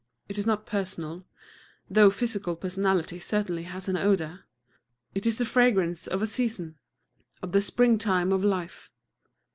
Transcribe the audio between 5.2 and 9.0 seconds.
is the fragrance of a season, of the springtime of life.